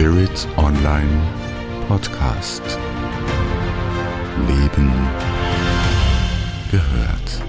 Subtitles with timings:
[0.00, 1.20] Spirit Online
[1.86, 2.62] Podcast.
[4.48, 4.90] Leben
[6.70, 7.42] gehört.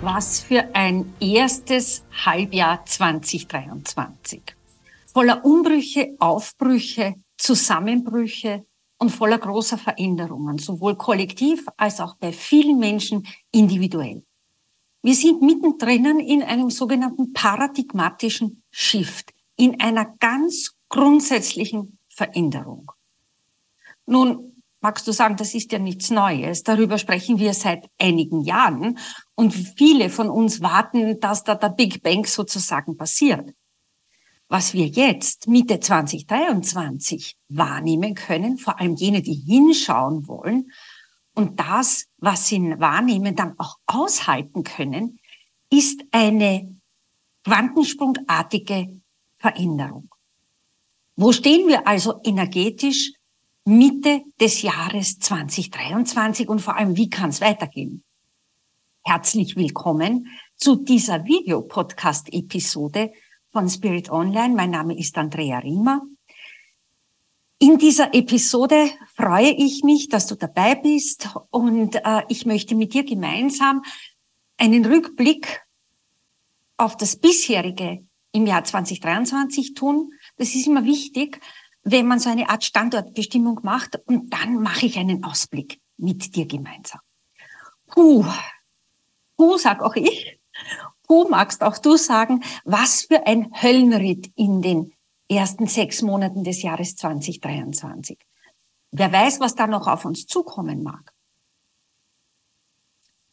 [0.00, 4.40] Was für ein erstes Halbjahr 2023.
[5.12, 8.64] Voller Umbrüche, Aufbrüche, Zusammenbrüche
[8.98, 14.22] und voller großer Veränderungen, sowohl kollektiv als auch bei vielen Menschen individuell.
[15.02, 22.90] Wir sind mittendrin in einem sogenannten paradigmatischen Shift, in einer ganz grundsätzlichen Veränderung.
[24.06, 26.62] Nun, magst du sagen, das ist ja nichts Neues.
[26.64, 28.98] Darüber sprechen wir seit einigen Jahren
[29.34, 33.54] und viele von uns warten, dass da der Big Bang sozusagen passiert.
[34.48, 40.70] Was wir jetzt Mitte 2023 wahrnehmen können, vor allem jene, die hinschauen wollen
[41.38, 45.20] und das, was sie wahrnehmen, dann auch aushalten können,
[45.70, 46.76] ist eine
[47.44, 49.00] quantensprungartige
[49.36, 50.12] Veränderung.
[51.14, 53.12] Wo stehen wir also energetisch
[53.64, 58.02] Mitte des Jahres 2023 und vor allem, wie kann es weitergehen?
[59.04, 63.12] Herzlich willkommen zu dieser Videopodcast-Episode
[63.52, 64.56] von Spirit Online.
[64.56, 66.02] Mein Name ist Andrea Riemer.
[67.60, 72.94] In dieser Episode freue ich mich, dass du dabei bist und äh, ich möchte mit
[72.94, 73.82] dir gemeinsam
[74.58, 75.60] einen Rückblick
[76.76, 80.12] auf das bisherige im Jahr 2023 tun.
[80.36, 81.40] Das ist immer wichtig,
[81.82, 86.46] wenn man so eine Art Standortbestimmung macht und dann mache ich einen Ausblick mit dir
[86.46, 87.00] gemeinsam.
[87.88, 88.24] Puh,
[89.36, 90.38] puh, sag auch ich.
[91.08, 94.92] Puh, magst auch du sagen, was für ein Höllenritt in den
[95.28, 98.18] ersten sechs Monaten des Jahres 2023.
[98.90, 101.12] Wer weiß, was da noch auf uns zukommen mag.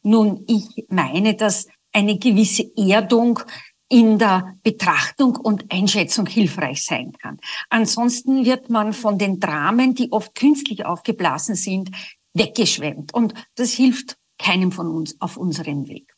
[0.01, 3.39] Nun, ich meine, dass eine gewisse Erdung
[3.87, 7.39] in der Betrachtung und Einschätzung hilfreich sein kann.
[7.69, 11.91] Ansonsten wird man von den Dramen, die oft künstlich aufgeblasen sind,
[12.33, 13.13] weggeschwemmt.
[13.13, 16.15] Und das hilft keinem von uns auf unserem Weg.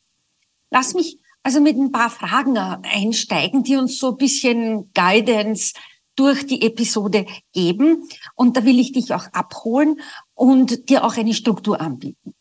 [0.70, 5.72] Lass mich also mit ein paar Fragen einsteigen, die uns so ein bisschen Guidance
[6.14, 8.06] durch die Episode geben.
[8.34, 9.98] Und da will ich dich auch abholen
[10.34, 12.34] und dir auch eine Struktur anbieten.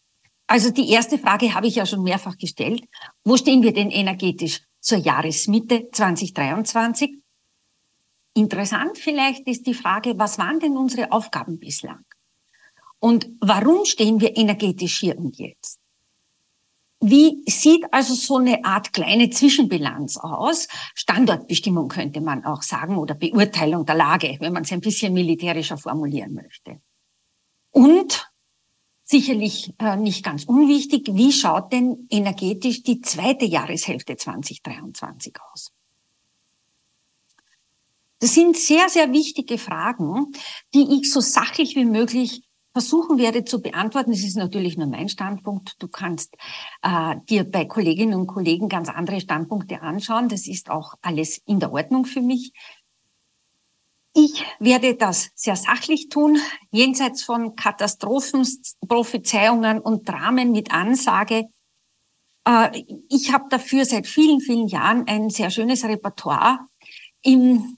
[0.45, 2.83] Also die erste Frage habe ich ja schon mehrfach gestellt.
[3.23, 7.15] Wo stehen wir denn energetisch zur Jahresmitte 2023?
[8.33, 12.03] Interessant vielleicht ist die Frage, was waren denn unsere Aufgaben bislang?
[12.99, 15.79] Und warum stehen wir energetisch hier und jetzt?
[16.99, 20.67] Wie sieht also so eine Art kleine Zwischenbilanz aus?
[20.95, 25.77] Standortbestimmung könnte man auch sagen oder Beurteilung der Lage, wenn man es ein bisschen militärischer
[25.77, 26.81] formulieren möchte.
[27.69, 28.31] Und
[29.03, 35.71] sicherlich äh, nicht ganz unwichtig, wie schaut denn energetisch die zweite Jahreshälfte 2023 aus?
[38.19, 40.31] Das sind sehr, sehr wichtige Fragen,
[40.73, 42.46] die ich so sachlich wie möglich
[42.77, 44.11] versuchen werde zu beantworten.
[44.11, 45.81] Das ist natürlich nur mein Standpunkt.
[45.81, 46.35] Du kannst
[46.83, 50.29] äh, dir bei Kolleginnen und Kollegen ganz andere Standpunkte anschauen.
[50.29, 52.51] Das ist auch alles in der Ordnung für mich.
[54.13, 56.37] Ich werde das sehr sachlich tun,
[56.69, 58.47] jenseits von Katastrophen,
[58.87, 61.45] Prophezeiungen und Dramen mit Ansage.
[62.47, 66.59] Äh, ich habe dafür seit vielen, vielen Jahren ein sehr schönes Repertoire
[67.23, 67.77] in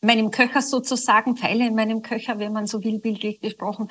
[0.00, 3.88] meinem Köcher sozusagen, Pfeile in meinem Köcher, wenn man so will, bildlich gesprochen,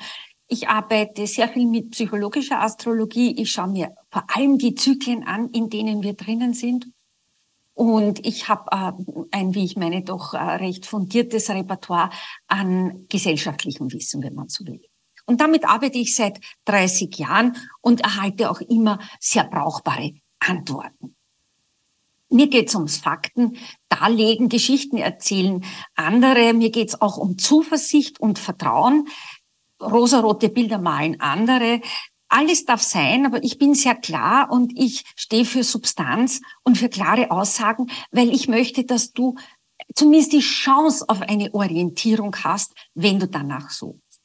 [0.48, 3.34] ich arbeite sehr viel mit psychologischer Astrologie.
[3.40, 6.86] Ich schaue mir vor allem die Zyklen an, in denen wir drinnen sind.
[7.74, 8.92] Und ich habe äh,
[9.30, 12.10] ein, wie ich meine, doch äh, recht fundiertes Repertoire
[12.48, 14.80] an gesellschaftlichem Wissen, wenn man so will.
[15.26, 21.14] Und damit arbeite ich seit 30 Jahren und erhalte auch immer sehr brauchbare Antworten.
[22.30, 23.56] Mir geht's ums Fakten,
[23.88, 25.64] darlegen, Geschichten erzählen.
[25.94, 29.08] Andere, mir geht's auch um Zuversicht und Vertrauen
[29.80, 31.80] rosarote Bilder malen andere.
[32.28, 36.88] Alles darf sein, aber ich bin sehr klar und ich stehe für Substanz und für
[36.88, 39.36] klare Aussagen, weil ich möchte, dass du
[39.94, 44.20] zumindest die Chance auf eine Orientierung hast, wenn du danach suchst.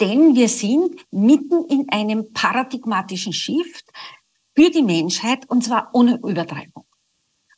[0.00, 3.84] Denn wir sind mitten in einem paradigmatischen Shift
[4.56, 6.84] für die Menschheit und zwar ohne Übertreibung.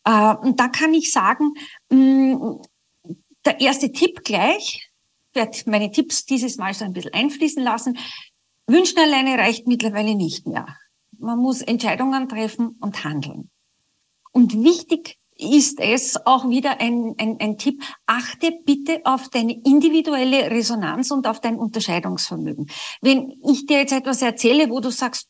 [0.04, 1.54] Äh, und da kann ich sagen,
[1.90, 2.56] mm,
[3.44, 4.91] der erste Tipp gleich,
[5.34, 7.98] werde meine Tipps dieses Mal so ein bisschen einfließen lassen.
[8.66, 10.66] Wünschen alleine reicht mittlerweile nicht mehr.
[11.18, 13.50] Man muss Entscheidungen treffen und handeln.
[14.32, 20.50] Und wichtig ist es auch wieder ein, ein, ein Tipp, achte bitte auf deine individuelle
[20.50, 22.70] Resonanz und auf dein Unterscheidungsvermögen.
[23.00, 25.28] Wenn ich dir jetzt etwas erzähle, wo du sagst,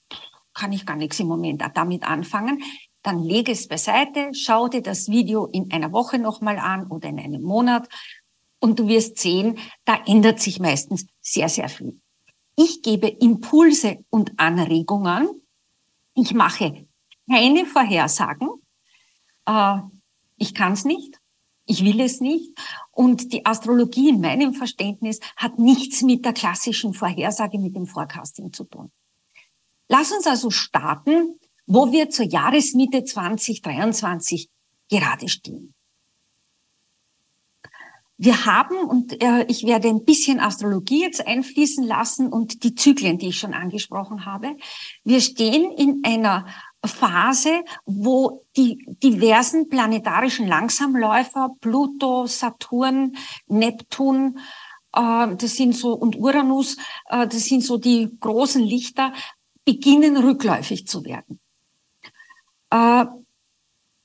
[0.54, 2.62] kann ich gar nichts im Moment damit anfangen,
[3.02, 7.18] dann lege es beiseite, schau dir das Video in einer Woche nochmal an oder in
[7.18, 7.88] einem Monat
[8.62, 12.00] und du wirst sehen, da ändert sich meistens sehr, sehr viel.
[12.56, 15.28] Ich gebe Impulse und Anregungen.
[16.14, 16.86] Ich mache
[17.28, 18.50] keine Vorhersagen.
[19.46, 19.78] Äh,
[20.36, 21.18] ich kann es nicht.
[21.66, 22.56] Ich will es nicht.
[22.92, 28.52] Und die Astrologie in meinem Verständnis hat nichts mit der klassischen Vorhersage, mit dem Forecasting
[28.52, 28.92] zu tun.
[29.88, 34.48] Lass uns also starten, wo wir zur Jahresmitte 2023
[34.88, 35.74] gerade stehen.
[38.24, 43.18] Wir haben, und äh, ich werde ein bisschen Astrologie jetzt einfließen lassen und die Zyklen,
[43.18, 44.56] die ich schon angesprochen habe.
[45.02, 46.46] Wir stehen in einer
[46.84, 53.16] Phase, wo die diversen planetarischen Langsamläufer, Pluto, Saturn,
[53.48, 54.38] Neptun,
[54.94, 56.76] äh, das sind so, und Uranus,
[57.06, 59.12] äh, das sind so die großen Lichter,
[59.64, 61.40] beginnen rückläufig zu werden.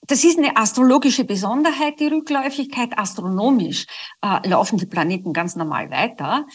[0.07, 2.98] Das ist eine astrologische Besonderheit, die Rückläufigkeit.
[2.98, 3.86] Astronomisch
[4.21, 6.45] äh, laufen die Planeten ganz normal weiter.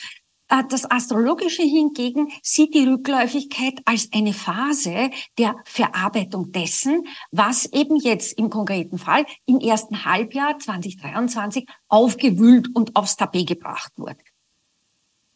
[0.49, 7.97] Äh, das Astrologische hingegen sieht die Rückläufigkeit als eine Phase der Verarbeitung dessen, was eben
[7.97, 14.25] jetzt im konkreten Fall im ersten Halbjahr 2023 aufgewühlt und aufs Tapet gebracht wurde.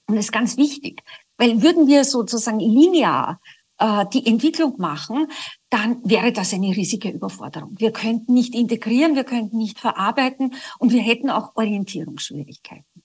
[0.06, 1.02] Und das ist ganz wichtig,
[1.36, 3.40] weil würden wir sozusagen linear
[3.78, 5.28] äh, die Entwicklung machen,
[5.70, 7.74] dann wäre das eine riesige Überforderung.
[7.78, 13.02] Wir könnten nicht integrieren, wir könnten nicht verarbeiten und wir hätten auch Orientierungsschwierigkeiten.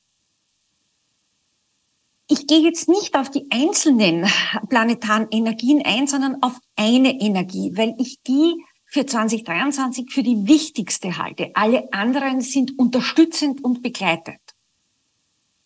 [2.28, 4.26] Ich gehe jetzt nicht auf die einzelnen
[4.70, 11.18] planetaren Energien ein, sondern auf eine Energie, weil ich die für 2023 für die wichtigste
[11.18, 11.52] halte.
[11.56, 14.40] Alle anderen sind unterstützend und begleitet.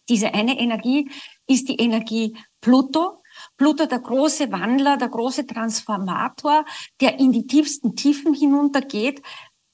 [0.10, 1.10] Diese eine Energie
[1.48, 3.22] ist die Energie Pluto,
[3.58, 6.66] Pluto, der große Wandler, der große Transformator,
[7.02, 9.20] der in die tiefsten Tiefen hinuntergeht.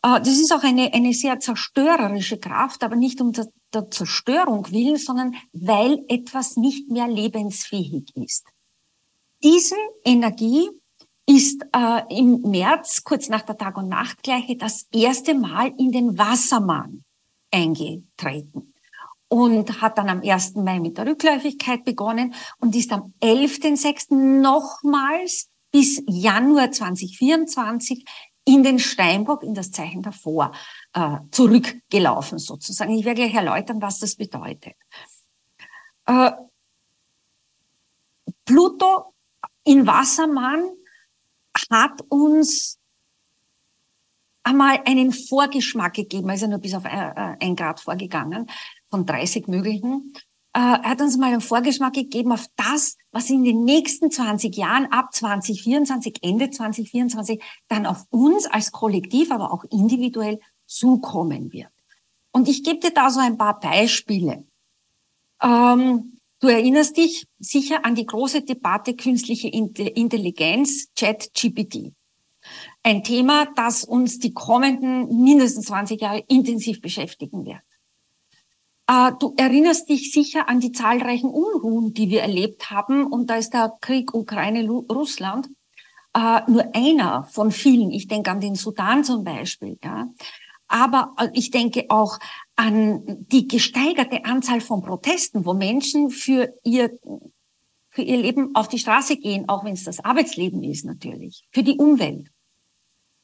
[0.03, 4.69] Äh, das ist auch eine, eine sehr zerstörerische Kraft, aber nicht um der, der Zerstörung
[4.71, 8.45] willen, sondern weil etwas nicht mehr lebensfähig ist.
[9.43, 10.69] Diese Energie
[11.27, 16.17] ist äh, im März, kurz nach der Tag- und Nachtgleiche, das erste Mal in den
[16.17, 17.03] Wassermann
[17.51, 18.70] eingetreten
[19.31, 20.55] und hat dann am 1.
[20.55, 24.13] Mai mit der Rückläufigkeit begonnen und ist am 11.6.
[24.13, 28.03] nochmals bis Januar 2024
[28.43, 30.51] in den Steinbock, in das Zeichen davor,
[30.93, 32.91] äh, zurückgelaufen sozusagen.
[32.91, 34.75] Ich werde gleich erläutern, was das bedeutet.
[36.07, 36.31] Äh,
[38.43, 39.13] Pluto
[39.63, 40.71] in Wassermann
[41.69, 42.79] hat uns
[44.43, 48.49] einmal einen Vorgeschmack gegeben, also nur bis auf ein Grad vorgegangen,
[48.91, 50.13] von 30 möglichen,
[50.53, 54.85] äh, hat uns mal einen Vorgeschmack gegeben auf das, was in den nächsten 20 Jahren
[54.91, 61.71] ab 2024, Ende 2024, dann auf uns als Kollektiv, aber auch individuell zukommen wird.
[62.31, 64.45] Und ich gebe dir da so ein paar Beispiele.
[65.41, 71.93] Ähm, du erinnerst dich sicher an die große Debatte künstliche Intelligenz, Chat-GPT.
[72.83, 77.61] Ein Thema, das uns die kommenden mindestens 20 Jahre intensiv beschäftigen wird.
[78.91, 83.07] Äh, du erinnerst dich sicher an die zahlreichen Unruhen, die wir erlebt haben.
[83.07, 85.47] Und da ist der Krieg Ukraine-Russland
[86.13, 87.91] äh, nur einer von vielen.
[87.91, 89.79] Ich denke an den Sudan zum Beispiel.
[90.67, 92.19] Aber äh, ich denke auch
[92.57, 96.91] an die gesteigerte Anzahl von Protesten, wo Menschen für ihr,
[97.87, 101.63] für ihr Leben auf die Straße gehen, auch wenn es das Arbeitsleben ist natürlich, für
[101.63, 102.29] die Umwelt.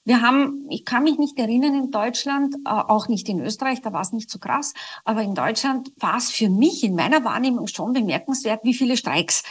[0.07, 3.91] Wir haben, ich kann mich nicht erinnern in Deutschland, äh, auch nicht in Österreich, da
[3.91, 4.73] war es nicht so krass,
[5.03, 9.43] aber in Deutschland war es für mich in meiner Wahrnehmung schon bemerkenswert, wie viele Streiks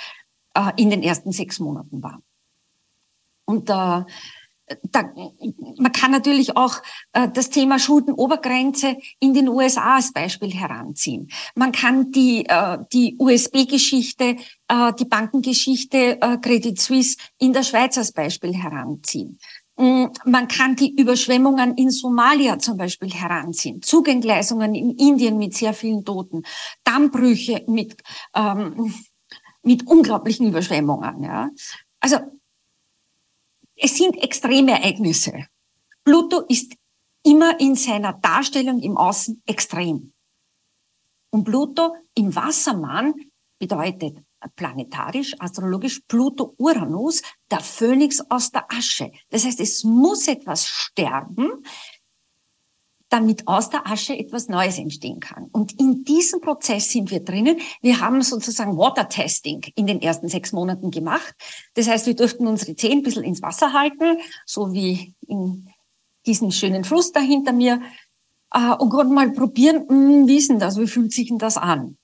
[0.55, 2.23] äh, in den ersten sechs Monaten waren.
[3.45, 5.13] Und äh, da,
[5.77, 6.81] man kann natürlich auch
[7.13, 11.29] äh, das Thema Schuldenobergrenze in den USA als Beispiel heranziehen.
[11.55, 14.37] Man kann die, äh, die USB-Geschichte,
[14.69, 19.39] äh, die Bankengeschichte äh, Credit Suisse in der Schweiz als Beispiel heranziehen.
[19.77, 25.75] Mm, man kann die Überschwemmungen in Somalia zum Beispiel heranziehen, Zugentgleisungen in Indien mit sehr
[25.75, 26.45] vielen Toten,
[26.83, 28.03] Dammbrüche mit,
[28.35, 28.95] ähm,
[29.63, 31.23] mit unglaublichen Überschwemmungen.
[31.23, 31.51] Ja.
[32.01, 32.19] Also
[33.77, 35.47] es sind Extremereignisse.
[36.05, 36.75] Pluto ist
[37.23, 40.13] immer in seiner Darstellung im Außen extrem.
[41.31, 43.13] Und Pluto im Wassermann
[43.59, 44.19] bedeutet
[44.55, 49.11] planetarisch, astrologisch Pluto-Uranus, der Phönix aus der Asche.
[49.31, 51.65] Das heißt, es muss etwas sterben,
[53.09, 55.49] damit aus der Asche etwas Neues entstehen kann.
[55.53, 57.59] Und in diesem Prozess sind wir drinnen.
[57.81, 61.35] Wir haben sozusagen Water Testing in den ersten sechs Monaten gemacht.
[61.75, 65.69] Das heißt, wir durften unsere Zehen ein bisschen ins Wasser halten, so wie in
[66.27, 67.81] diesen schönen Fluss da hinter mir
[68.53, 71.57] äh, und konnte mal probieren, hm, wie ist denn das, wie fühlt sich denn das
[71.57, 71.97] an?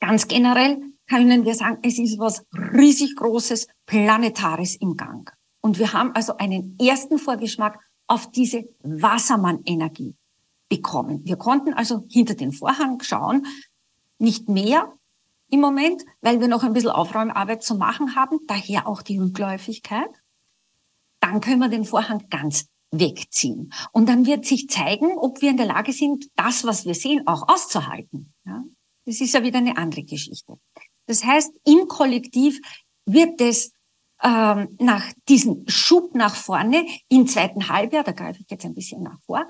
[0.00, 5.30] Ganz generell können wir sagen, es ist was riesig Großes, Planetares im Gang.
[5.60, 10.14] Und wir haben also einen ersten Vorgeschmack auf diese Wassermann-Energie
[10.68, 11.24] bekommen.
[11.24, 13.46] Wir konnten also hinter den Vorhang schauen,
[14.18, 14.92] nicht mehr
[15.50, 20.10] im Moment, weil wir noch ein bisschen Aufräumarbeit zu machen haben, daher auch die Rückläufigkeit.
[21.20, 23.72] Dann können wir den Vorhang ganz wegziehen.
[23.92, 27.26] Und dann wird sich zeigen, ob wir in der Lage sind, das, was wir sehen,
[27.26, 28.32] auch auszuhalten.
[28.44, 28.64] Ja?
[29.04, 30.58] Das ist ja wieder eine andere Geschichte.
[31.06, 32.60] Das heißt, im Kollektiv
[33.04, 33.72] wird es
[34.22, 39.02] ähm, nach diesem Schub nach vorne im zweiten Halbjahr, da greife ich jetzt ein bisschen
[39.02, 39.46] nach vor,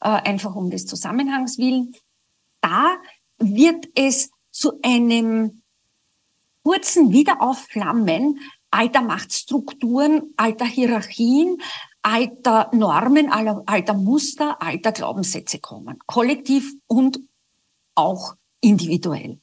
[0.00, 1.94] äh, einfach um des Zusammenhangs willen,
[2.60, 2.96] da
[3.38, 5.62] wird es zu einem
[6.62, 8.38] kurzen Wiederaufflammen
[8.70, 11.58] alter Machtstrukturen, alter Hierarchien,
[12.02, 15.98] alter Normen, alter Muster, alter Glaubenssätze kommen.
[16.06, 17.20] Kollektiv und
[17.94, 19.41] auch individuell.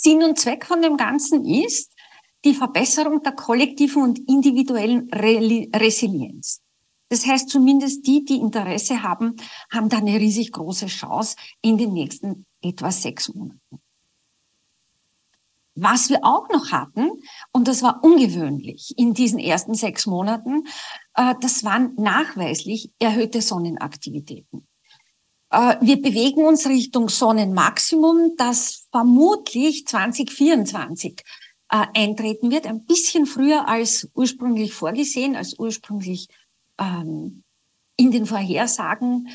[0.00, 1.92] Sinn und Zweck von dem Ganzen ist
[2.44, 6.62] die Verbesserung der kollektiven und individuellen Resilienz.
[7.08, 9.34] Das heißt, zumindest die, die Interesse haben,
[9.72, 13.80] haben da eine riesig große Chance in den nächsten etwa sechs Monaten.
[15.74, 17.10] Was wir auch noch hatten,
[17.52, 20.64] und das war ungewöhnlich in diesen ersten sechs Monaten,
[21.14, 24.67] äh, das waren nachweislich erhöhte Sonnenaktivitäten.
[25.50, 31.22] Äh, wir bewegen uns Richtung Sonnenmaximum, das vermutlich 2024
[31.70, 36.28] äh, eintreten wird, ein bisschen früher als ursprünglich vorgesehen, als ursprünglich
[36.78, 37.42] ähm,
[37.96, 39.28] in den Vorhersagen,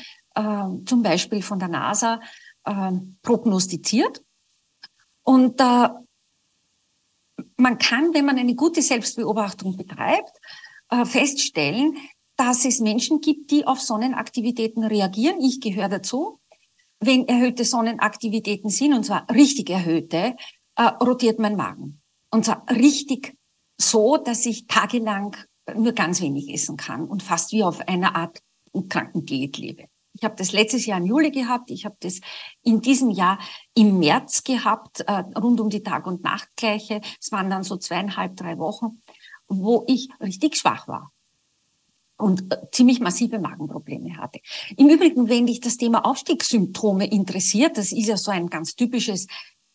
[0.86, 2.18] zum Beispiel von der NASA,
[3.22, 4.24] prognostiziert.
[5.22, 5.60] Und
[7.56, 10.32] man kann, wenn man eine gute Selbstbeobachtung betreibt,
[10.90, 11.96] äh, feststellen,
[12.36, 15.40] dass es Menschen gibt, die auf Sonnenaktivitäten reagieren.
[15.40, 16.40] Ich gehöre dazu.
[17.00, 20.36] Wenn erhöhte Sonnenaktivitäten sind, und zwar richtig erhöhte,
[20.76, 22.00] äh, rotiert mein Magen.
[22.30, 23.36] Und zwar richtig
[23.78, 25.36] so, dass ich tagelang
[25.74, 28.40] nur ganz wenig essen kann und fast wie auf einer Art
[28.88, 29.84] Krankendiät lebe.
[30.14, 31.70] Ich habe das letztes Jahr im Juli gehabt.
[31.70, 32.20] Ich habe das
[32.62, 33.38] in diesem Jahr
[33.74, 37.00] im März gehabt, äh, rund um die Tag- und Nachtgleiche.
[37.20, 39.02] Es waren dann so zweieinhalb, drei Wochen,
[39.48, 41.13] wo ich richtig schwach war
[42.24, 44.40] und äh, ziemlich massive Magenprobleme hatte.
[44.78, 49.26] Im Übrigen, wenn dich das Thema Aufstiegssymptome interessiert, das ist ja so ein ganz typisches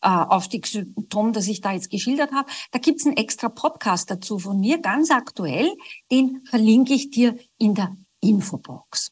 [0.01, 4.59] äh, Aufstiegssymptom, das ich da jetzt geschildert habe, da gibt's einen extra Podcast dazu von
[4.59, 5.71] mir, ganz aktuell,
[6.11, 9.11] den verlinke ich dir in der Infobox.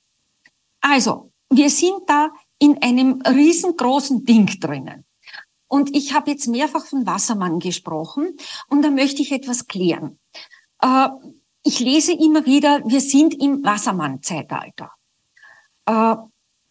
[0.81, 5.05] Also, wir sind da in einem riesengroßen Ding drinnen.
[5.67, 8.35] Und ich habe jetzt mehrfach von Wassermann gesprochen
[8.67, 10.17] und da möchte ich etwas klären.
[10.81, 11.09] Äh,
[11.67, 14.89] ich lese immer wieder, wir sind im Wassermann-Zeitalter.
[15.85, 16.15] Äh,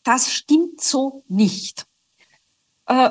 [0.03, 1.87] das stimmt so nicht.
[2.87, 3.11] Äh,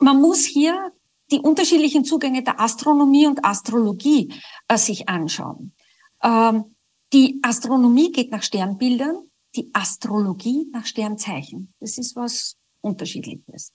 [0.00, 0.92] man muss hier
[1.30, 4.32] die unterschiedlichen Zugänge der Astronomie und Astrologie
[4.74, 5.74] sich anschauen.
[6.22, 6.76] Ähm,
[7.12, 11.74] die Astronomie geht nach Sternbildern, die Astrologie nach Sternzeichen.
[11.78, 13.72] Das ist was Unterschiedliches.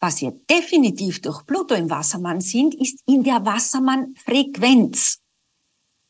[0.00, 5.22] Was wir definitiv durch Pluto im Wassermann sind, ist in der Wassermann-Frequenz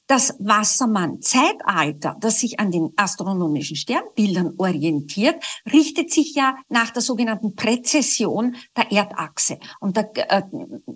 [0.08, 5.36] das Wassermann-Zeitalter, das sich an den astronomischen Sternbildern orientiert,
[5.70, 9.58] richtet sich ja nach der sogenannten Präzession der Erdachse.
[9.80, 10.42] Und der, äh,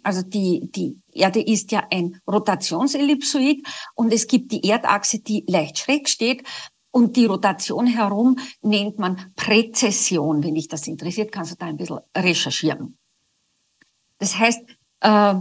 [0.02, 5.78] also die, die Erde ist ja ein Rotationsellipsoid und es gibt die Erdachse, die leicht
[5.78, 6.42] schräg steht.
[6.90, 10.42] Und die Rotation herum nennt man Präzession.
[10.42, 12.99] Wenn dich das interessiert, kannst du da ein bisschen recherchieren.
[14.19, 14.61] Das heißt,
[15.00, 15.35] äh,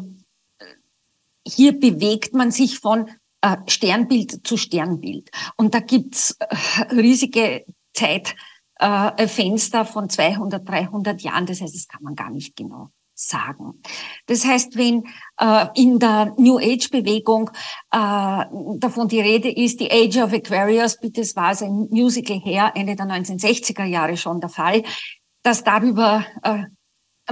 [1.46, 3.10] hier bewegt man sich von
[3.42, 5.30] äh, Sternbild zu Sternbild.
[5.58, 6.56] Und da gibt's äh,
[6.94, 11.46] riesige Zeitfenster äh, von 200, 300 Jahren.
[11.46, 13.82] Das heißt, das kann man gar nicht genau sagen.
[14.26, 15.04] Das heißt, wenn
[15.38, 17.52] äh, in der New Age Bewegung
[17.92, 18.46] äh,
[18.78, 22.96] davon die Rede ist, die Age of Aquarius, bitte, es war ein Musical her, Ende
[22.96, 24.84] der 1960er Jahre schon der Fall,
[25.44, 26.64] dass darüber äh,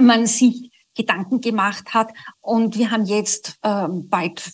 [0.00, 4.52] man sich Gedanken gemacht hat und wir haben jetzt äh, bald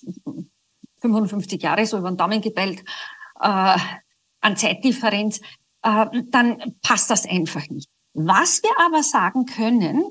[1.00, 2.80] 55 Jahre, so über den Daumen gebellt,
[3.40, 3.78] äh,
[4.40, 5.40] an Zeitdifferenz,
[5.82, 7.88] äh, dann passt das einfach nicht.
[8.14, 10.04] Was wir aber sagen können,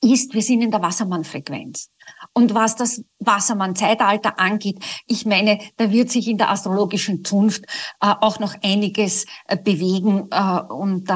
[0.00, 1.90] ist, wir sind in der Wassermann-Frequenz.
[2.32, 7.64] Und was das Wassermann-Zeitalter angeht, ich meine, da wird sich in der astrologischen Zunft
[8.00, 11.08] äh, auch noch einiges äh, bewegen äh, und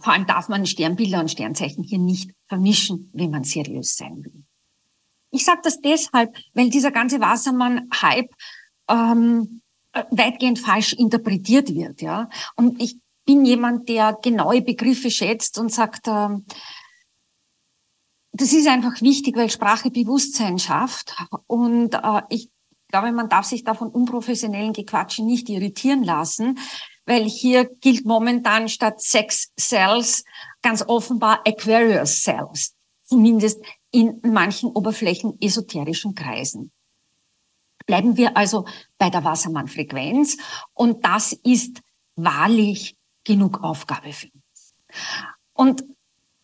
[0.00, 4.44] vor allem darf man Sternbilder und Sternzeichen hier nicht vermischen, wenn man seriös sein will.
[5.34, 8.30] Ich sage das deshalb, weil dieser ganze Wassermann-Hype
[8.88, 9.62] ähm,
[9.92, 12.28] äh, weitgehend falsch interpretiert wird, ja.
[12.54, 16.28] Und ich bin jemand, der genaue Begriffe schätzt und sagt, äh,
[18.30, 21.16] das ist einfach wichtig, weil Sprache Bewusstsein schafft.
[21.48, 22.50] Und äh, ich
[22.88, 26.60] glaube, man darf sich da von unprofessionellen Gequatschen nicht irritieren lassen,
[27.06, 30.22] weil hier gilt momentan statt Sex Cells
[30.62, 33.60] ganz offenbar Aquarius Cells, zumindest
[33.94, 36.72] in manchen Oberflächen esoterischen Kreisen.
[37.86, 38.66] Bleiben wir also
[38.98, 40.36] bei der Wassermann-Frequenz
[40.72, 41.80] und das ist
[42.16, 44.74] wahrlich genug Aufgabe für uns.
[45.52, 45.84] Und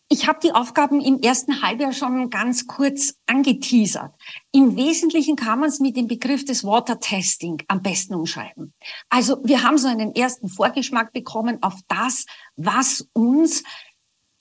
[0.07, 4.13] ich habe die Aufgaben im ersten Halbjahr schon ganz kurz angeteasert.
[4.51, 8.73] Im Wesentlichen kann man es mit dem Begriff des Water Testing am besten umschreiben.
[9.09, 13.63] Also wir haben so einen ersten Vorgeschmack bekommen auf das, was uns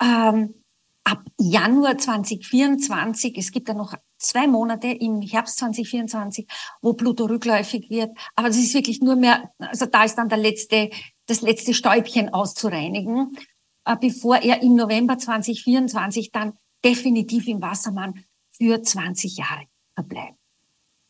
[0.00, 0.59] ähm,
[1.04, 6.47] ab Januar 2024, es gibt ja noch zwei Monate im Herbst 2024,
[6.83, 10.38] wo Pluto rückläufig wird, aber das ist wirklich nur mehr, also da ist dann der
[10.38, 10.90] letzte,
[11.26, 13.37] das letzte Stäubchen auszureinigen.
[13.85, 16.52] Äh, bevor er im November 2024 dann
[16.85, 19.64] definitiv im Wassermann für 20 Jahre
[19.95, 20.38] verbleibt.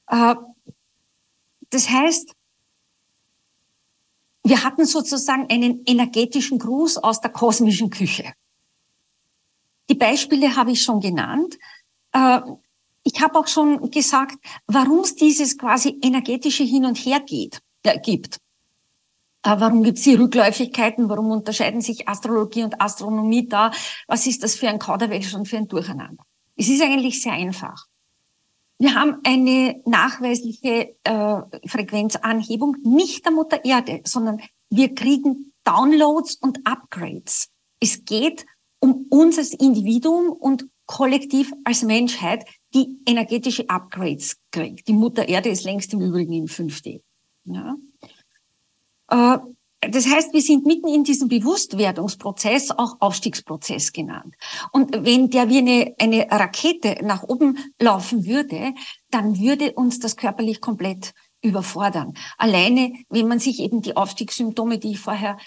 [0.08, 0.34] Äh,
[1.70, 2.34] das heißt,
[4.44, 8.32] wir hatten sozusagen einen energetischen Gruß aus der kosmischen Küche.
[9.90, 11.58] Die Beispiele habe ich schon genannt.
[12.12, 12.40] Äh,
[13.02, 14.36] ich habe auch schon gesagt,
[14.68, 18.36] warum es dieses quasi energetische Hin und Her geht, äh, gibt.
[19.42, 21.08] Äh, warum gibt es die Rückläufigkeiten?
[21.08, 23.72] Warum unterscheiden sich Astrologie und Astronomie da?
[24.06, 26.22] Was ist das für ein Kauderwelsch und für ein Durcheinander?
[26.56, 27.86] Es ist eigentlich sehr einfach.
[28.78, 36.64] Wir haben eine nachweisliche äh, Frequenzanhebung nicht der Mutter Erde, sondern wir kriegen Downloads und
[36.64, 37.48] Upgrades.
[37.80, 38.46] Es geht
[38.80, 42.44] um uns als Individuum und kollektiv als Menschheit,
[42.74, 44.88] die energetische Upgrades kriegt.
[44.88, 47.00] Die Mutter Erde ist längst im Übrigen in 5D.
[47.44, 47.76] Ja?
[49.10, 49.38] Äh,
[49.82, 54.34] das heißt, wir sind mitten in diesem Bewusstwerdungsprozess, auch Aufstiegsprozess genannt.
[54.72, 58.74] Und wenn der wie eine, eine Rakete nach oben laufen würde,
[59.10, 62.12] dann würde uns das körperlich komplett überfordern.
[62.36, 65.38] Alleine, wenn man sich eben die Aufstiegssymptome, die ich vorher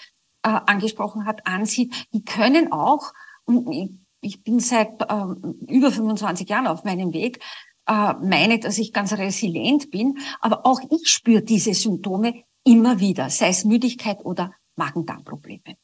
[0.42, 3.12] äh, angesprochen hat, ansieht, die können auch,
[3.44, 5.24] und ich bin seit äh,
[5.68, 7.40] über 25 Jahren auf meinem Weg,
[7.86, 13.28] äh, meine, dass ich ganz resilient bin, aber auch ich spüre diese Symptome immer wieder,
[13.28, 15.76] sei es Müdigkeit oder Magen-Darm-Probleme.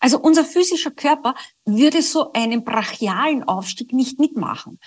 [0.00, 4.80] Also unser physischer Körper würde so einen brachialen Aufstieg nicht mitmachen.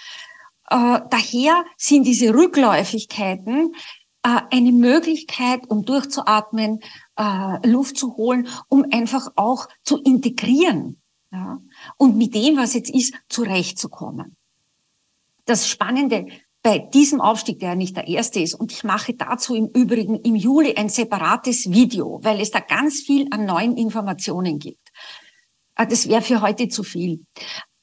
[0.69, 3.73] Äh, daher sind diese Rückläufigkeiten
[4.23, 6.79] äh, eine Möglichkeit, um durchzuatmen,
[7.15, 10.99] äh, Luft zu holen, um einfach auch zu integrieren
[11.31, 11.61] ja,
[11.97, 14.35] und mit dem, was jetzt ist, zurechtzukommen.
[15.45, 16.27] Das Spannende
[16.61, 20.15] bei diesem Aufstieg, der ja nicht der erste ist, und ich mache dazu im Übrigen
[20.21, 24.91] im Juli ein separates Video, weil es da ganz viel an neuen Informationen gibt.
[25.75, 27.25] Äh, das wäre für heute zu viel.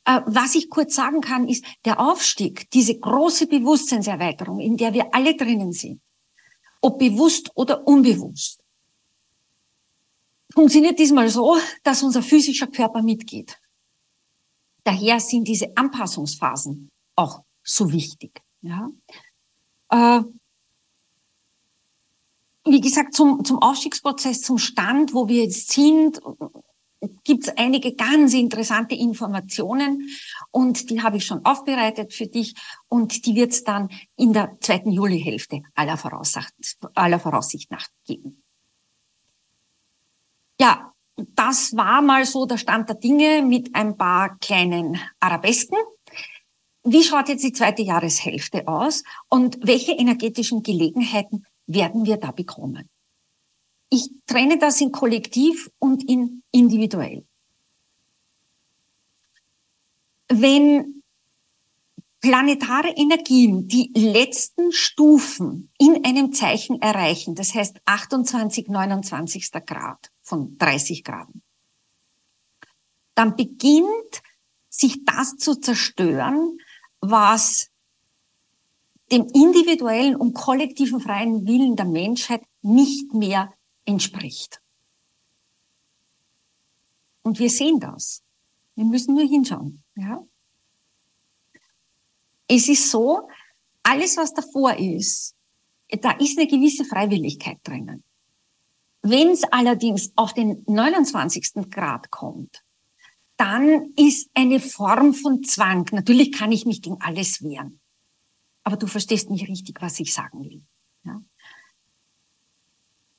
[0.04, 5.14] Äh, was ich kurz sagen kann, ist, der Aufstieg, diese große Bewusstseinserweiterung, in der wir
[5.14, 6.00] alle drinnen sind,
[6.82, 8.62] ob bewusst oder unbewusst,
[10.52, 13.58] funktioniert diesmal so, dass unser physischer Körper mitgeht.
[14.86, 18.40] Daher sind diese Anpassungsphasen auch so wichtig.
[18.60, 18.88] Ja.
[19.90, 20.22] Äh,
[22.64, 26.20] wie gesagt, zum, zum Aufstiegsprozess, zum Stand, wo wir jetzt sind,
[27.24, 30.08] gibt es einige ganz interessante Informationen
[30.52, 32.54] und die habe ich schon aufbereitet für dich
[32.86, 36.54] und die wird es dann in der zweiten Julihälfte aller Voraussicht,
[36.94, 38.44] aller Voraussicht nach geben.
[40.60, 45.78] Ja, das war mal so der Stand der Dinge mit ein paar kleinen Arabesken.
[46.84, 52.88] Wie schaut jetzt die zweite Jahreshälfte aus und welche energetischen Gelegenheiten werden wir da bekommen?
[53.88, 57.24] Ich trenne das in kollektiv und in individuell.
[60.28, 61.02] Wenn
[62.20, 69.52] planetare Energien die letzten Stufen in einem Zeichen erreichen, das heißt 28, 29.
[69.64, 71.28] Grad von 30 Grad,
[73.14, 74.22] dann beginnt
[74.68, 76.58] sich das zu zerstören,
[77.00, 77.70] was
[79.12, 84.60] dem individuellen und kollektiven freien Willen der Menschheit nicht mehr entspricht.
[87.22, 88.22] Und wir sehen das.
[88.74, 89.82] Wir müssen nur hinschauen.
[89.94, 90.26] Ja?
[92.48, 93.28] Es ist so,
[93.84, 95.36] alles, was davor ist,
[96.00, 98.02] da ist eine gewisse Freiwilligkeit drinnen.
[99.08, 101.70] Wenn es allerdings auf den 29.
[101.70, 102.64] Grad kommt,
[103.36, 105.86] dann ist eine Form von Zwang.
[105.92, 107.78] Natürlich kann ich mich gegen alles wehren.
[108.64, 110.62] Aber du verstehst nicht richtig, was ich sagen will.
[111.04, 111.22] Ja?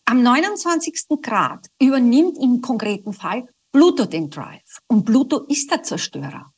[0.03, 1.21] Am 29.
[1.21, 4.81] Grad übernimmt im konkreten Fall Pluto den Drive.
[4.87, 6.53] Und Pluto ist der Zerstörer.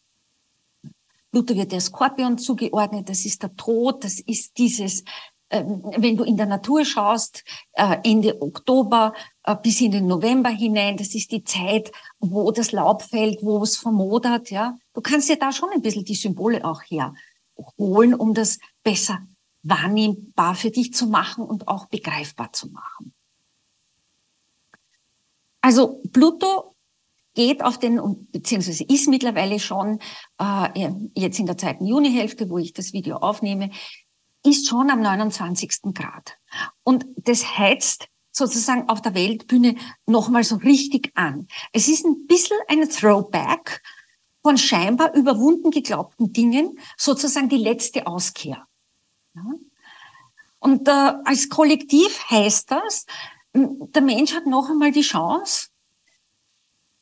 [1.32, 5.04] Pluto wird der Skorpion zugeordnet, das ist der Tod, das ist dieses,
[5.50, 10.98] wenn du in der Natur schaust, äh, Ende Oktober äh, bis in den November hinein,
[10.98, 14.78] das ist die Zeit, wo das Laub fällt, wo es vermodert, ja.
[14.94, 19.20] Du kannst dir da schon ein bisschen die Symbole auch herholen, um das besser
[19.64, 23.14] wahrnehmbar für dich zu machen und auch begreifbar zu machen.
[25.62, 26.76] Also Pluto
[27.34, 30.00] geht auf den, beziehungsweise ist mittlerweile schon
[30.40, 33.72] äh, jetzt in der zweiten Junihälfte, wo ich das Video aufnehme,
[34.44, 35.94] ist schon am 29.
[35.94, 36.38] Grad.
[36.84, 39.76] Und das heizt sozusagen auf der Weltbühne
[40.06, 41.48] nochmal so richtig an.
[41.74, 43.82] Es ist ein bisschen ein Throwback
[44.42, 48.66] von scheinbar überwunden geglaubten Dingen, sozusagen die letzte Auskehr.
[49.36, 49.44] Ja?
[50.60, 50.92] Und äh,
[51.26, 53.06] als Kollektiv heißt das,
[53.54, 55.70] der Mensch hat noch einmal die Chance,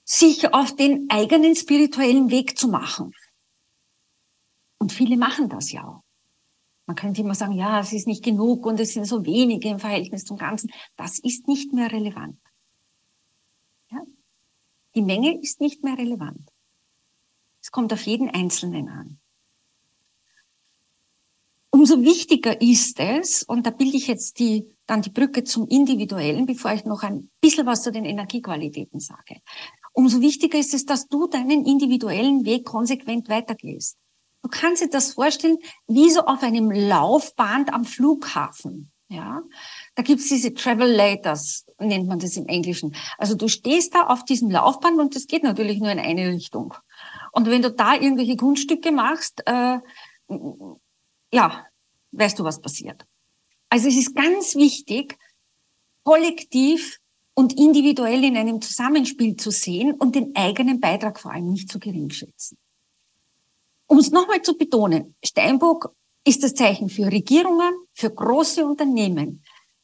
[0.04, 3.13] sich auf den eigenen spirituellen Weg zu machen.
[4.78, 6.07] Und viele machen das ja auch.
[6.88, 9.80] Man könnte immer sagen, ja, es ist nicht genug und es sind so wenige im
[9.80, 10.71] Verhältnis zum Ganzen.
[10.95, 12.39] Das ist nicht mehr relevant.
[13.91, 14.02] Ja?
[14.95, 16.50] Die Menge ist nicht mehr relevant.
[17.62, 19.19] Es kommt auf jeden Einzelnen an.
[21.69, 26.45] Umso wichtiger ist es, und da bilde ich jetzt die, dann die Brücke zum Individuellen,
[26.45, 29.41] bevor ich noch ein bisschen was zu den Energiequalitäten sage
[29.97, 33.97] umso wichtiger ist es, dass du deinen individuellen Weg konsequent weitergehst.
[34.48, 35.58] Du kannst dir das vorstellen,
[35.88, 38.94] wie so auf einem Laufband am Flughafen.
[39.10, 39.42] Ja,
[39.96, 42.96] da gibt's diese Travel Laters, nennt man das im Englischen.
[43.18, 46.74] Also du stehst da auf diesem Laufband und das geht natürlich nur in eine Richtung.
[47.34, 49.80] Und wenn du da irgendwelche Grundstücke machst, äh,
[51.34, 51.66] ja,
[52.14, 53.06] weißt du, was passiert.
[53.68, 55.18] Also es ist ganz wichtig,
[56.04, 57.00] kollektiv
[57.34, 61.80] und individuell in einem Zusammenspiel zu sehen und den eigenen Beitrag vor allem nicht zu
[61.80, 62.58] gering schätzen.
[63.88, 65.95] Um es nochmal zu betonen, Steinbock
[66.26, 69.43] ist das Zeichen für Regierungen, für große Unternehmen,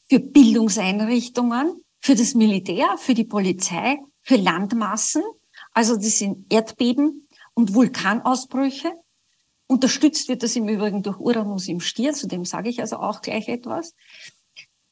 [0.09, 5.23] für Bildungseinrichtungen, für das Militär, für die Polizei, für Landmassen,
[5.73, 8.93] also das sind Erdbeben und Vulkanausbrüche.
[9.67, 13.21] Unterstützt wird das im Übrigen durch Uranus im Stier, zu dem sage ich also auch
[13.21, 13.95] gleich etwas.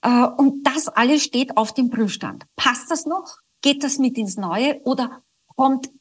[0.01, 2.45] Äh, und das alles steht auf dem Prüfstand.
[2.55, 3.37] Passt das noch?
[3.61, 5.21] Geht das mit ins Neue oder
[5.55, 5.91] kommt,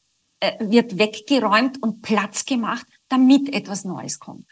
[0.40, 4.46] äh, wird weggeräumt und Platz gemacht, damit etwas Neues kommt?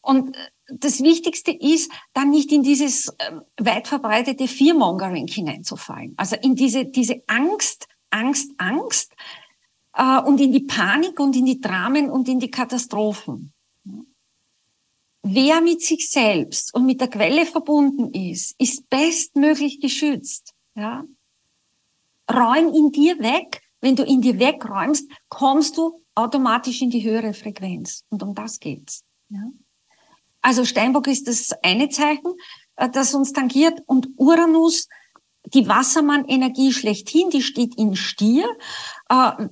[0.00, 6.14] Und äh, das Wichtigste ist, dann nicht in dieses ähm, weit verbreitete Fearmongering hineinzufallen.
[6.16, 9.14] Also in diese, diese Angst, Angst, Angst
[10.24, 13.52] und in die Panik und in die Dramen und in die Katastrophen.
[15.22, 20.54] Wer mit sich selbst und mit der Quelle verbunden ist, ist bestmöglich geschützt.
[20.74, 21.04] Ja?
[22.30, 23.62] Räum in dir weg.
[23.80, 28.04] Wenn du in dir wegräumst, kommst du automatisch in die höhere Frequenz.
[28.08, 29.04] Und um das geht's.
[29.28, 29.50] Ja?
[30.40, 32.34] Also Steinbock ist das eine Zeichen,
[32.76, 33.80] äh, das uns tangiert.
[33.86, 34.88] Und Uranus,
[35.44, 38.46] die Wassermann-Energie schlechthin, die steht in Stier.
[39.08, 39.48] Äh,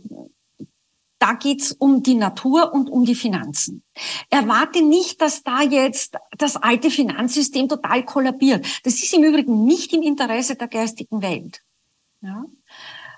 [1.19, 3.83] da geht's um die Natur und um die Finanzen.
[4.29, 8.67] Erwarte nicht, dass da jetzt das alte Finanzsystem total kollabiert.
[8.85, 11.63] Das ist im Übrigen nicht im Interesse der geistigen Welt.
[12.21, 12.45] Ja?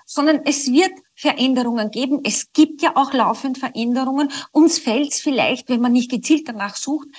[0.05, 2.21] Sondern es wird Veränderungen geben.
[2.23, 4.31] Es gibt ja auch laufend Veränderungen.
[4.53, 7.09] Uns fällt's vielleicht, wenn man nicht gezielt danach sucht,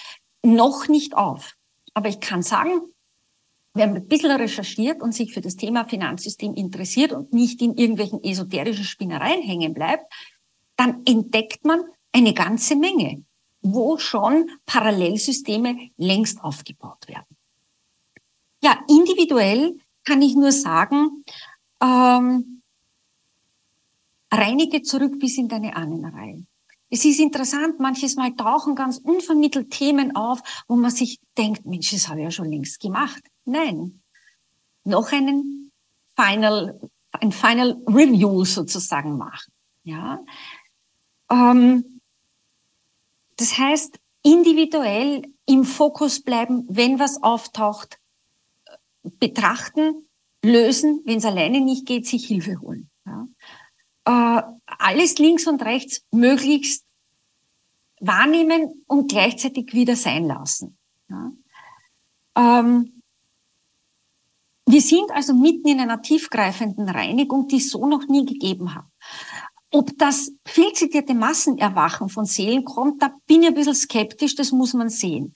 [0.43, 1.55] noch nicht auf.
[1.93, 2.81] Aber ich kann sagen,
[3.75, 8.25] wer ein bisschen recherchiert und sich für das Thema Finanzsystem interessiert und nicht in irgendwelchen
[8.25, 10.11] esoterischen Spinnereien hängen bleibt,
[10.77, 11.83] dann entdeckt man
[12.13, 13.23] eine ganze Menge,
[13.61, 17.37] wo schon Parallelsysteme längst aufgebaut werden.
[18.63, 21.23] Ja, individuell kann ich nur sagen,
[21.83, 22.60] ähm,
[24.31, 26.45] reinige zurück bis in deine Ahnenreihe.
[26.91, 31.93] Es ist interessant, manches Mal tauchen ganz unvermittelt Themen auf, wo man sich denkt, Mensch,
[31.93, 33.23] das habe ich ja schon längst gemacht.
[33.45, 34.03] Nein.
[34.85, 35.71] Noch einen
[36.17, 36.81] Final,
[37.13, 39.53] ein Final Review sozusagen machen.
[39.85, 40.21] Ja.
[41.31, 42.01] Ähm,
[43.37, 47.99] das heißt, individuell im Fokus bleiben, wenn was auftaucht,
[49.03, 50.09] betrachten,
[50.45, 52.90] lösen, wenn es alleine nicht geht, sich Hilfe holen.
[54.11, 54.43] Äh,
[54.79, 56.85] alles links und rechts möglichst
[58.01, 60.79] wahrnehmen und gleichzeitig wieder sein lassen.
[61.09, 61.33] Ja.
[62.37, 63.03] Ähm,
[64.67, 68.87] wir sind also mitten in einer tiefgreifenden Reinigung, die es so noch nie gegeben hat.
[69.73, 74.51] Ob das viel zitierte Massenerwachen von Seelen kommt, da bin ich ein bisschen skeptisch, das
[74.51, 75.35] muss man sehen.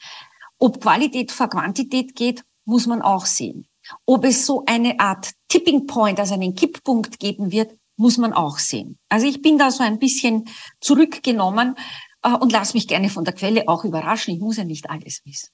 [0.58, 3.68] Ob Qualität vor Quantität geht, muss man auch sehen.
[4.06, 8.58] Ob es so eine Art Tipping Point, also einen Kipppunkt geben wird, muss man auch
[8.58, 8.98] sehen.
[9.08, 10.48] Also ich bin da so ein bisschen
[10.80, 11.76] zurückgenommen
[12.22, 14.34] äh, und lass mich gerne von der Quelle auch überraschen.
[14.34, 15.50] Ich muss ja nicht alles wissen.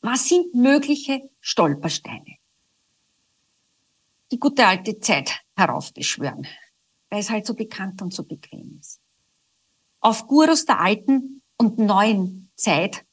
[0.00, 2.36] Was sind mögliche Stolpersteine?
[4.30, 6.46] Die gute alte Zeit heraufbeschwören,
[7.10, 9.00] weil es halt so bekannt und so bequem ist.
[10.00, 13.04] Auf Gurus der alten und neuen Zeit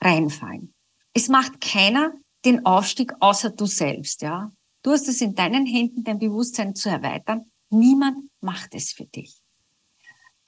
[0.00, 0.74] reinfallen.
[1.14, 2.12] Es macht keiner
[2.44, 4.52] den Aufstieg außer du selbst, ja.
[4.88, 7.44] Du hast es in deinen Händen, dein Bewusstsein zu erweitern.
[7.68, 9.36] Niemand macht es für dich.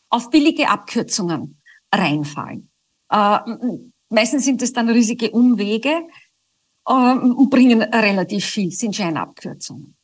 [0.09, 1.61] Auf billige Abkürzungen
[1.95, 2.71] reinfallen.
[3.11, 3.39] Äh,
[4.09, 6.09] meistens sind es dann riesige Umwege
[6.87, 9.95] äh, und bringen relativ viel, sind Scheinabkürzungen.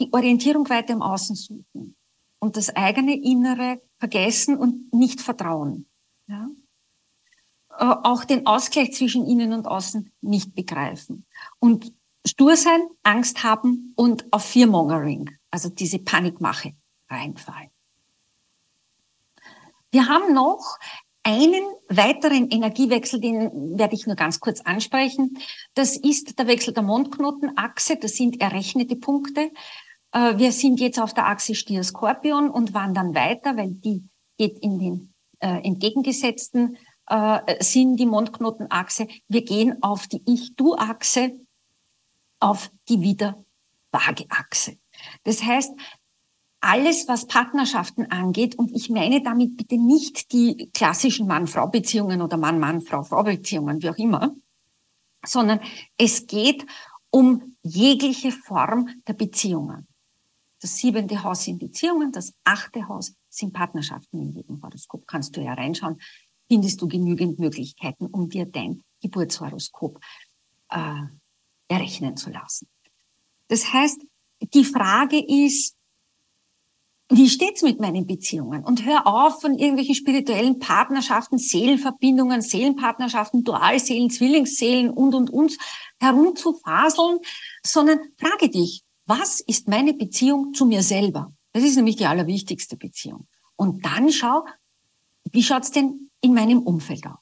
[0.00, 1.94] Die Orientierung weiter im Außen suchen
[2.40, 5.86] und das eigene Innere vergessen und nicht vertrauen.
[6.26, 6.50] Ja?
[7.78, 11.24] Äh, auch den Ausgleich zwischen innen und außen nicht begreifen.
[11.60, 11.92] Und
[12.26, 16.74] stur sein, Angst haben und auf Fearmongering, also diese Panikmache,
[17.08, 17.70] reinfallen.
[19.90, 20.78] Wir haben noch
[21.22, 25.38] einen weiteren Energiewechsel, den werde ich nur ganz kurz ansprechen.
[25.74, 27.96] Das ist der Wechsel der Mondknotenachse.
[27.96, 29.50] Das sind errechnete Punkte.
[30.12, 34.04] Äh, wir sind jetzt auf der Achse Stier-Skorpion und wandern weiter, weil die
[34.38, 39.08] geht in den äh, entgegengesetzten äh, Sinn, die Mondknotenachse.
[39.28, 41.32] Wir gehen auf die Ich-Du-Achse
[42.40, 44.78] auf die Wieder-Waage-Achse.
[45.24, 45.72] Das heißt,
[46.60, 53.82] alles, was Partnerschaften angeht, und ich meine damit bitte nicht die klassischen Mann-Frau-Beziehungen oder Mann-Mann-Frau-Frau-Beziehungen,
[53.82, 54.34] wie auch immer,
[55.24, 55.60] sondern
[55.96, 56.66] es geht
[57.10, 59.86] um jegliche Form der Beziehungen.
[60.60, 65.06] Das siebente Haus sind Beziehungen, das achte Haus sind Partnerschaften in jedem Horoskop.
[65.06, 65.98] Kannst du ja reinschauen,
[66.48, 69.98] findest du genügend Möglichkeiten, um dir dein Geburtshoroskop
[70.68, 71.02] äh,
[71.70, 72.68] errechnen zu lassen.
[73.48, 74.02] Das heißt,
[74.54, 75.76] die Frage ist,
[77.12, 78.62] wie steht's mit meinen Beziehungen?
[78.62, 85.58] Und hör auf von irgendwelchen spirituellen Partnerschaften, Seelenverbindungen, Seelenpartnerschaften, Dualseelen, Zwillingsseelen und, und, und
[85.98, 87.18] herumzufaseln,
[87.64, 91.32] sondern frage dich, was ist meine Beziehung zu mir selber?
[91.52, 93.26] Das ist nämlich die allerwichtigste Beziehung.
[93.56, 94.44] Und dann schau,
[95.32, 97.18] wie schaut's denn in meinem Umfeld aus?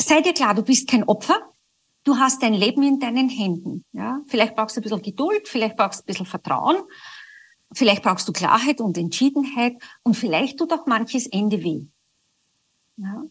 [0.00, 1.51] Sei dir klar, du bist kein Opfer,
[2.04, 3.84] du hast dein Leben in deinen Händen.
[3.92, 4.20] Ja?
[4.26, 6.76] Vielleicht brauchst du ein bisschen Geduld, vielleicht brauchst du ein bisschen Vertrauen,
[7.72, 11.86] vielleicht brauchst du Klarheit und Entschiedenheit und vielleicht tut auch manches Ende weh.
[12.96, 13.24] Ja?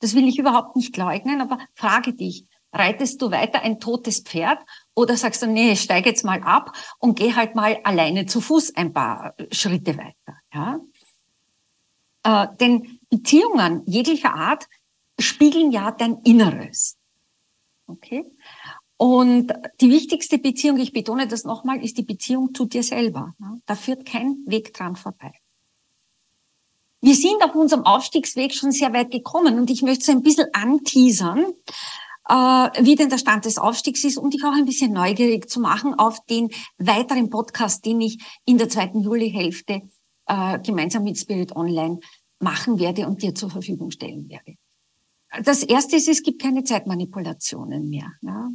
[0.00, 4.60] Das will ich überhaupt nicht leugnen, aber frage dich, reitest du weiter ein totes Pferd
[4.94, 8.76] oder sagst du, nee, steig jetzt mal ab und geh halt mal alleine zu Fuß
[8.76, 10.38] ein paar Schritte weiter.
[10.54, 10.80] Ja?
[12.22, 14.68] Äh, denn Beziehungen jeglicher Art
[15.18, 16.99] spiegeln ja dein Inneres.
[17.90, 18.24] Okay?
[18.96, 23.34] Und die wichtigste Beziehung, ich betone das nochmal, ist die Beziehung zu dir selber.
[23.64, 25.32] Da führt kein Weg dran vorbei.
[27.00, 30.48] Wir sind auf unserem Aufstiegsweg schon sehr weit gekommen und ich möchte so ein bisschen
[30.52, 31.46] anteasern,
[32.28, 32.34] äh,
[32.84, 35.94] wie denn der Stand des Aufstiegs ist und dich auch ein bisschen neugierig zu machen
[35.94, 39.80] auf den weiteren Podcast, den ich in der zweiten Julihälfte
[40.26, 42.00] äh, gemeinsam mit Spirit Online
[42.38, 44.56] machen werde und dir zur Verfügung stellen werde.
[45.44, 48.12] Das erste ist, es gibt keine Zeitmanipulationen mehr.
[48.20, 48.48] Ja.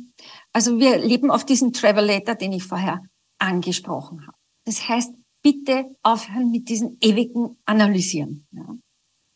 [0.51, 3.01] Also wir leben auf diesem Travelator, den ich vorher
[3.37, 4.37] angesprochen habe.
[4.65, 8.45] Das heißt, bitte aufhören mit diesen ewigen Analysieren.
[8.51, 8.75] Ja.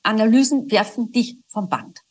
[0.04, 2.02] Analysen werfen dich vom Band.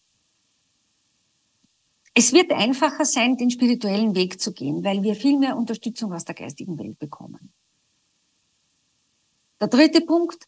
[2.14, 6.24] Es wird einfacher sein, den spirituellen Weg zu gehen, weil wir viel mehr Unterstützung aus
[6.24, 7.52] der geistigen Welt bekommen.
[9.60, 10.46] Der dritte Punkt,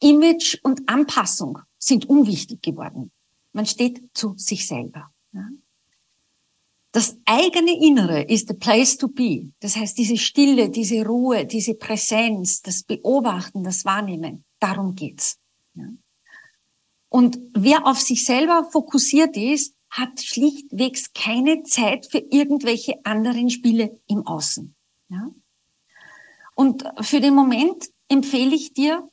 [0.00, 3.12] Image und Anpassung sind unwichtig geworden.
[3.56, 5.10] Man steht zu sich selber.
[6.92, 9.50] Das eigene Innere ist the place to be.
[9.60, 15.38] Das heißt, diese Stille, diese Ruhe, diese Präsenz, das Beobachten, das Wahrnehmen, darum geht's.
[17.08, 23.98] Und wer auf sich selber fokussiert ist, hat schlichtwegs keine Zeit für irgendwelche anderen Spiele
[24.06, 24.74] im Außen.
[26.54, 29.08] Und für den Moment empfehle ich dir,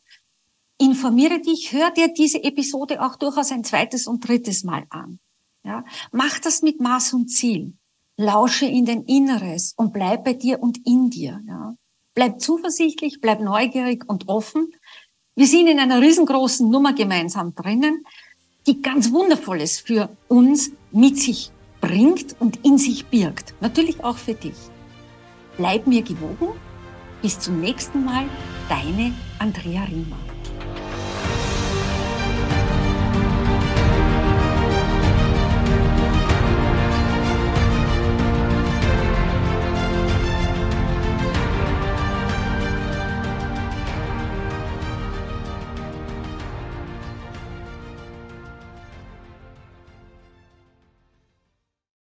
[0.83, 5.19] informiere dich, hör dir diese Episode auch durchaus ein zweites und drittes Mal an.
[5.63, 7.73] Ja, mach das mit Maß und Ziel.
[8.17, 11.41] Lausche in dein Inneres und bleib bei dir und in dir.
[11.47, 11.75] Ja.
[12.13, 14.71] Bleib zuversichtlich, bleib neugierig und offen.
[15.35, 18.05] Wir sind in einer riesengroßen Nummer gemeinsam drinnen,
[18.67, 23.55] die ganz Wundervolles für uns mit sich bringt und in sich birgt.
[23.61, 24.57] Natürlich auch für dich.
[25.57, 26.49] Bleib mir gewogen.
[27.21, 28.25] Bis zum nächsten Mal,
[28.69, 30.32] deine Andrea Riemann.